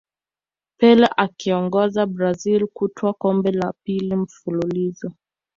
pele 0.77 1.07
akiiongoza 1.17 2.05
brazil 2.05 2.67
kutwaa 2.67 3.13
kombe 3.13 3.51
la 3.51 3.73
pili 3.83 4.15
mfululizo 4.15 5.11